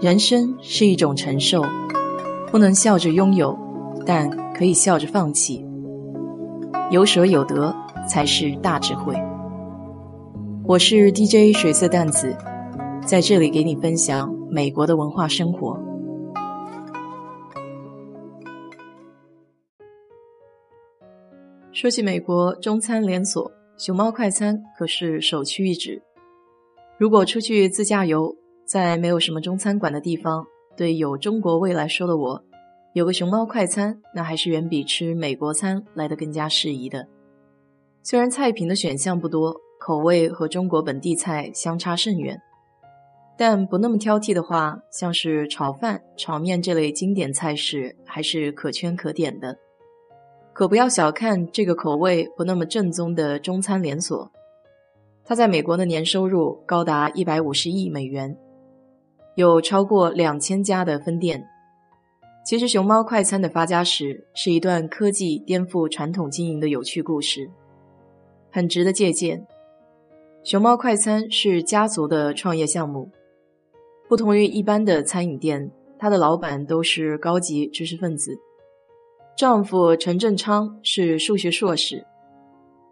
[0.00, 1.60] 人生是一种承受，
[2.52, 3.58] 不能笑着拥有，
[4.06, 5.66] 但可以笑着放弃。
[6.92, 7.74] 有舍有得
[8.08, 9.16] 才是大智慧。
[10.64, 12.36] 我是 DJ 水色淡子，
[13.04, 15.76] 在这里给你分享美国的文化生活。
[21.72, 26.00] 说起美国中餐连锁，熊猫快餐可是首屈一指。
[27.00, 28.36] 如果出去自驾游，
[28.68, 32.44] 在没有什么中餐馆的地方，对有中国味来说的我，
[32.92, 37.08] 有个熊猫快餐，那还是远比吃美国餐来的更加适宜的。
[38.02, 42.38] 虽然菜品的选项不多，口味和中国本地菜相差甚远，
[43.38, 49.56] 但不那么挑剔的话，像是炒饭、炒面这类经典菜式还是可圈可点的。
[50.52, 54.30] 可不要小看这个口味不那么正宗的中餐连锁，
[55.24, 58.36] 它在美国的年收入高达一百五十亿美元。
[59.38, 61.46] 有超过两千家的分店。
[62.44, 67.48] 其实，熊猫快餐的发家史是一段科技颠覆传统经营的有趣故事，
[68.50, 69.46] 很值得借鉴。
[70.42, 73.12] 熊猫快餐是家族的创业项目，
[74.08, 78.36] 不同于一般的餐饮店，它的老板都是高级知识分子。
[79.36, 82.04] 丈夫陈振昌是数学硕士，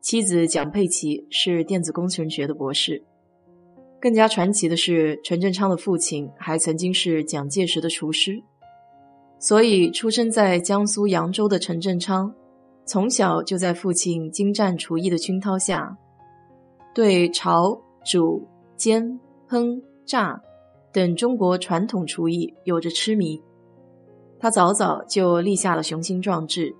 [0.00, 3.02] 妻子蒋佩琪是电子工程学的博士。
[4.00, 8.40] 更加传奇的是，陈振昌的父亲还曾经是蒋介石的厨师，
[9.40, 12.32] 所以出生在江苏扬州的陈振昌，
[12.84, 15.98] 从小就在父亲精湛厨艺的熏陶下，
[16.94, 18.46] 对炒、煮、
[18.76, 19.18] 煎、
[19.48, 20.40] 烹、炸
[20.92, 23.42] 等中国传统厨艺有着痴迷。
[24.38, 26.72] 他早早就立下了雄心壮志，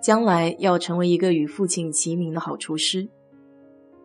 [0.00, 3.06] 将来要成为一个与父亲齐名的好厨师。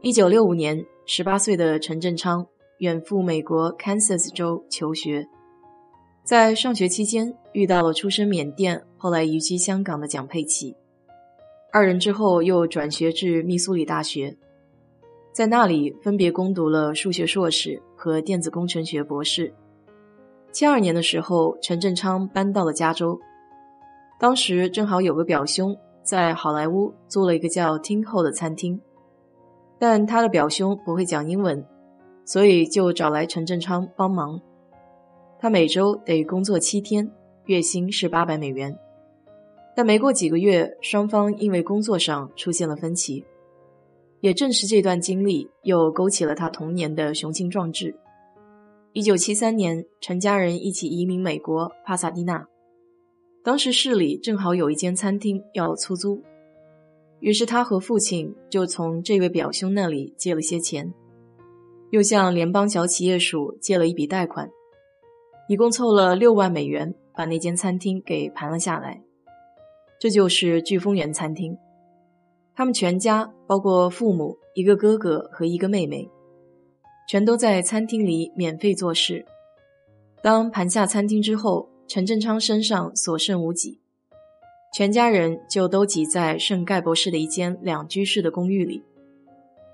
[0.01, 0.85] 一九六五年。
[1.05, 2.45] 十八岁的陈振昌
[2.77, 5.27] 远赴美国 Kansas 州求学，
[6.23, 10.75] 在上学期间遇到了出身缅甸、后来移居香港的蒋佩琪，
[11.73, 14.37] 二人之后又转学至密苏里大学，
[15.33, 19.53] 在那里分别攻读了数学硕士和电子工程学博士。
[20.51, 23.19] 七二年的时候，陈振昌搬到了加州，
[24.19, 28.79] 当时正好有个表兄在好莱坞租了一个叫 Ting Ho 的餐厅。
[29.81, 31.65] 但他的表兄不会讲英文，
[32.23, 34.39] 所以就找来陈振昌帮忙。
[35.39, 37.11] 他每周得工作七天，
[37.45, 38.77] 月薪是八百美元。
[39.75, 43.25] 但没过几个月，双方因为工作上出现了分歧。
[44.19, 47.95] 也正是这段经历，又勾起了他童年的雄心壮志。
[48.93, 52.45] 一九七三年，陈家人一起移民美国帕萨蒂纳，
[53.43, 56.21] 当时市里正好有一间餐厅要出租。
[57.21, 60.91] 于是他和父亲就从这位表兄那里借了些钱，
[61.91, 64.49] 又向联邦小企业署借了一笔贷款，
[65.47, 69.01] 一共凑了六万美元，把那间餐厅给盘了下来。
[69.99, 71.55] 这就是飓风园餐厅。
[72.55, 76.09] 他们全家，包括父母、一个哥哥和一个妹妹，
[77.07, 79.25] 全都在餐厅里免费做事。
[80.23, 83.80] 当盘下餐厅之后，陈振昌身上所剩无几。
[84.71, 88.81] 全家人就都挤在圣盖博士的一间两居室的公寓里。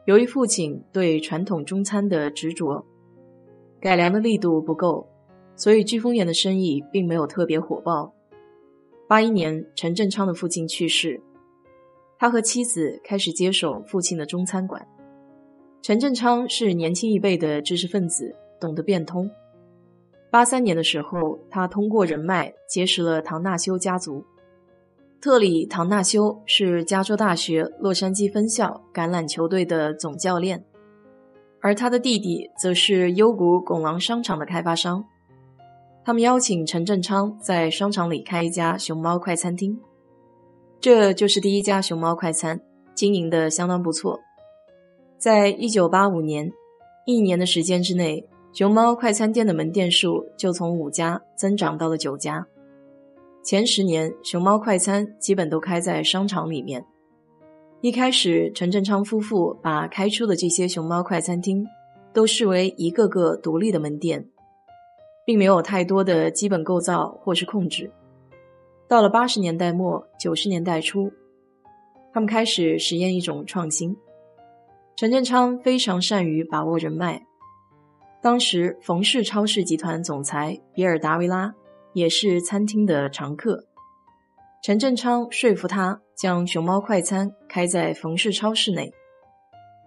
[0.06, 2.84] 由于父亲对传统中餐的执着，
[3.80, 5.08] 改良的力度不够，
[5.56, 8.12] 所以飓风园的生意并没有特别火爆。
[9.08, 11.22] 八一年，陈振昌的父亲去世，
[12.18, 14.86] 他和妻子开始接手父亲的中餐馆。
[15.84, 19.30] 陈振昌是年轻一辈的知识分子，懂得变通。
[20.32, 24.26] 八三年的时候，他通过人脉结识了唐纳修家族。
[25.20, 30.64] 特里·唐纳修是加州大学洛杉矶分校橄榄球队的总教练，
[31.60, 35.04] 而他的弟弟则是优谷拱廊商场的开发商。
[36.06, 39.80] 他们邀请陈振昌在商场里开一家熊猫快餐厅，
[40.80, 42.62] 这就是第一家熊猫快餐，
[42.94, 44.20] 经营的相当不错。
[45.18, 46.52] 在一九八五年，
[47.08, 48.24] 一年的时间之内，
[48.54, 52.46] 熊猫快餐店的门店数就从五家增长到了九家。
[53.48, 56.86] 前十年，熊猫快餐基本都开在商场里面。
[57.80, 61.66] 一开始，陈振昌夫妇把开出的这些熊猫快餐厅
[62.12, 64.28] 都视为一个个独立的门店，
[65.26, 67.90] 并没有太多的基本构造或是控制。
[68.86, 71.10] 到了八十年代末九十年代初，
[72.12, 73.96] 他们开始实验一种创新。
[74.98, 77.26] 陈振昌非常善于把握人脉，
[78.22, 81.56] 当时冯氏超市集团总裁比尔·达维拉。
[81.98, 83.66] 也是餐厅的常客，
[84.64, 88.94] 陈振昌说服他将熊猫快餐开在冯氏超市内。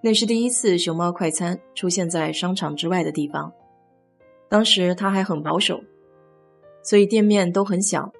[0.02, 3.52] 那是第一次熊猫快餐出现在商场之外的地方。
[4.48, 5.78] 当时他还很保守，
[6.82, 8.12] 所以店面都很小，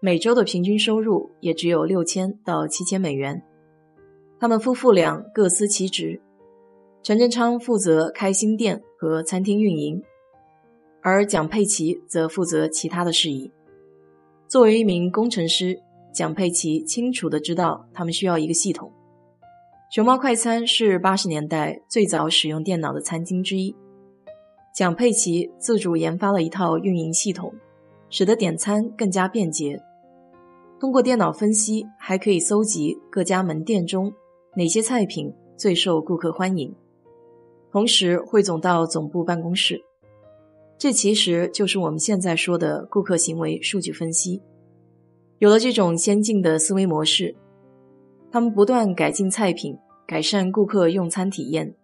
[0.00, 3.40] 每周的平均收入也只有六千到七千美元。
[4.40, 6.20] 他们夫妇俩各司其职，
[7.04, 10.02] 陈振昌负责开新店和餐厅运营，
[11.08, 13.50] 而蒋佩琪则负责其他的事宜。
[14.46, 15.80] 作为一名工程师，
[16.12, 18.92] 蒋佩琪清楚的知道他们需要一个系统。
[19.90, 23.74] 熊猫快餐是八十年代最早使用电脑的餐厅之一。
[24.74, 27.52] 蒋佩奇自主研发了一套运营系统，
[28.10, 29.80] 使得点餐更加便捷。
[30.78, 34.12] 通过电脑分析，还可以搜集各家门店中
[34.54, 36.72] 哪些菜品最受顾客欢迎，
[37.72, 39.87] 同时汇总到总部办公室。
[40.78, 44.40] 这其实就是我们现在说的顾客行为数据分析。
[45.38, 47.34] 有了这种先进的思维模式。
[48.30, 49.76] 他们不断改进菜品，
[50.06, 51.74] 改善顾客用餐体验。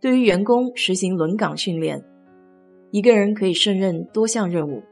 [0.00, 2.02] 对于员工实行轮岗训练，
[2.92, 4.82] 一个人可以胜任多项任务。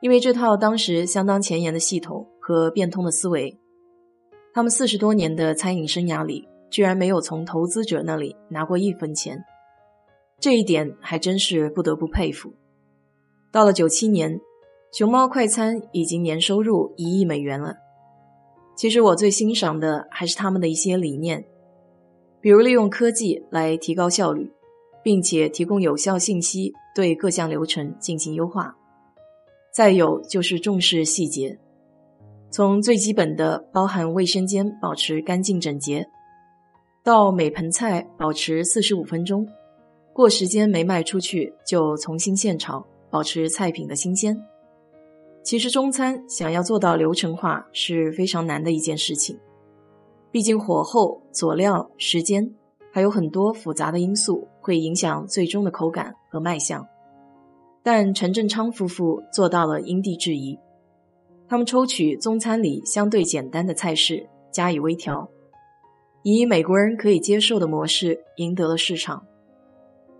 [0.00, 3.58] 因为这套当时相当前沿的系统和变通的思维，
[4.54, 9.38] 他们四十多年的餐饮生涯里，居然没有从投资者那里拿过一分钱。
[10.38, 12.52] 这一点还真是不得不佩服。
[13.50, 14.40] 到了九七年，
[14.92, 17.76] 熊猫快餐已经年收入一亿美元了。
[18.76, 21.46] 其实我最欣赏的还是他们的一些理念，
[22.40, 24.52] 比如利用科技来提高效率，
[25.02, 28.76] 并且提供有效信息，对各项流程进行优化。
[29.72, 31.58] 再有就是重视细节，
[32.50, 36.06] 从最基本的包含卫生间保持干净整洁，
[37.02, 39.48] 到每盆菜保持四十五分钟，
[40.16, 44.34] 过时间没卖出去就重新现炒，保持菜品的新鲜。
[45.42, 49.38] 其实中餐想要做到流程化是非常难的一件事情，
[50.30, 52.50] 毕竟火候、佐料、时间
[52.90, 56.82] 还有很多复杂的因素会影响最终的口感和卖相。
[57.82, 60.58] 但陈振昌夫妇做到了因地制宜，
[61.46, 65.28] 他们抽取中餐里相对简单的菜式加以微调，
[66.22, 69.22] 以美国人可以接受的模式赢得了市场。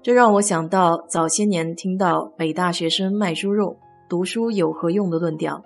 [0.03, 3.77] 这让我想到早些年听到北大学生卖猪肉。
[4.09, 5.65] 读书有何用的论调，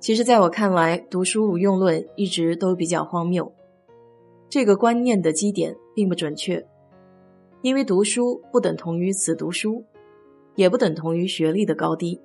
[0.00, 3.52] 其实在我看来，读书无用论一直都比较荒谬。
[4.48, 6.66] 这个观念的基点并不准确，
[7.62, 9.84] 因为读书不等同于死读书，
[10.56, 12.20] 也不等同于学历的高低。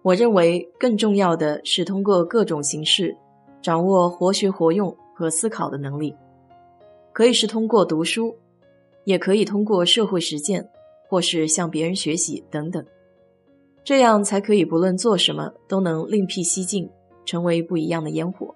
[0.00, 3.14] 我认为更重要的是通过各种形式
[3.60, 6.16] 掌握活学活用和思考的能力，
[7.12, 8.34] 可以是通过读书，
[9.04, 10.68] 也可以通过社会实践，
[11.08, 12.84] 或是向别人学习等等。
[13.84, 16.88] 这样才可以，不论做什么都能另辟蹊径，
[17.24, 18.54] 成为不一样的烟火。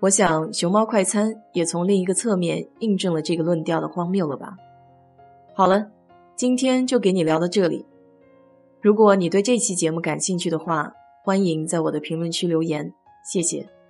[0.00, 4.56] 我想，熊猫快餐也从另一个侧面印证了这个论调的荒谬了吧？
[5.54, 5.86] 好了，
[6.34, 7.84] 今天就给你聊到这里。
[8.80, 12.92] 如果你对这期节目感兴趣的话，欢迎在我的评论区留言，
[13.30, 13.81] 谢谢。